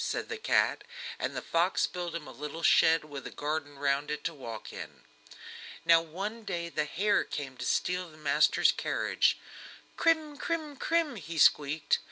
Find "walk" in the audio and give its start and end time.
4.33-4.73